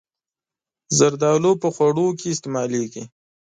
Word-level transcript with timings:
زردالو 0.97 1.51
په 1.61 1.67
خوړو 1.75 2.07
کې 2.19 2.27
استعمالېږي. 2.31 3.03